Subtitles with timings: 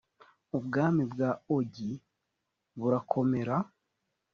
[0.57, 1.91] ubwami bwa ogi
[2.79, 3.55] burakomera